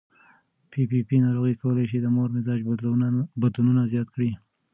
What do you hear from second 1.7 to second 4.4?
شي د مور مزاج بدلونونه زیات کړي.